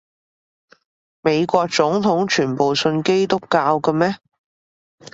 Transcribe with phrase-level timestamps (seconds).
[1.21, 4.15] 美國總統全部信基督教嘅咩？